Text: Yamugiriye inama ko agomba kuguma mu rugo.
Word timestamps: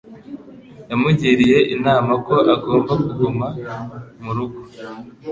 Yamugiriye 0.89 1.57
inama 1.75 2.13
ko 2.25 2.35
agomba 2.53 2.93
kuguma 3.03 3.47
mu 4.23 4.31
rugo. 4.37 4.59